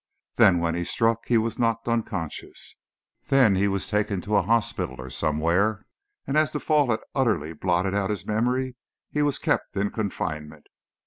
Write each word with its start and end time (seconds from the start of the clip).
Then 0.37 0.57
when 0.59 0.73
he 0.73 0.83
struck 0.83 1.27
he 1.27 1.37
was 1.37 1.59
knocked 1.59 1.87
unconscious. 1.87 2.75
Then, 3.27 3.53
he 3.53 3.67
was 3.67 3.87
taken 3.87 4.19
to 4.21 4.35
a 4.35 4.41
hospital, 4.41 4.95
or 4.99 5.11
somewhere, 5.11 5.85
and 6.25 6.35
as 6.35 6.51
the 6.51 6.59
fall 6.59 6.89
had 6.89 7.01
utterly 7.13 7.53
blotted 7.53 7.93
out 7.93 8.09
his 8.09 8.25
memory, 8.25 8.77
he 9.11 9.21
was 9.21 9.37
kept 9.37 9.77
in 9.77 9.91
confinement. 9.91 10.65